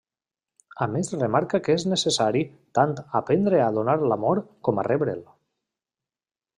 A 0.85 0.87
més 0.93 1.11
remarca 1.17 1.59
que 1.67 1.75
és 1.81 1.85
necessari 1.91 2.43
tant 2.79 2.97
aprendre 3.23 3.63
a 3.67 3.71
donar 3.79 3.99
l'amor 4.09 4.45
com 4.69 4.83
a 4.85 4.91
rebre'l. 4.93 5.27